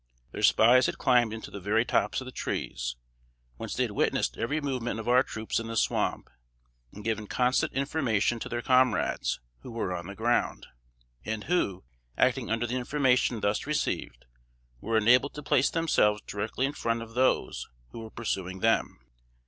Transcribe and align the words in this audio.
Their 0.31 0.41
spies 0.41 0.87
had 0.87 0.97
climbed 0.97 1.31
into 1.31 1.51
the 1.51 1.59
very 1.59 1.85
tops 1.85 2.21
of 2.21 2.25
the 2.25 2.31
trees, 2.31 2.95
whence 3.57 3.75
they 3.75 3.83
had 3.83 3.91
witnessed 3.91 4.35
every 4.35 4.59
movement 4.59 4.99
of 4.99 5.07
our 5.07 5.21
troops 5.21 5.59
in 5.59 5.67
the 5.67 5.77
swamp, 5.77 6.27
and 6.91 7.03
given 7.03 7.27
constant 7.27 7.71
information 7.73 8.39
to 8.39 8.49
their 8.49 8.63
comrades 8.63 9.39
who 9.59 9.69
were 9.69 9.93
on 9.95 10.07
the 10.07 10.15
ground, 10.15 10.65
and 11.23 11.43
who, 11.43 11.83
acting 12.17 12.49
under 12.49 12.65
the 12.65 12.77
information 12.77 13.41
thus 13.41 13.67
received, 13.67 14.25
were 14.79 14.97
enabled 14.97 15.35
to 15.35 15.43
place 15.43 15.69
themselves 15.69 16.23
directly 16.25 16.65
in 16.65 16.73
front 16.73 17.03
of 17.03 17.13
those 17.13 17.67
who 17.91 17.99
were 17.99 18.09
pursuing 18.09 18.61
them. 18.61 19.01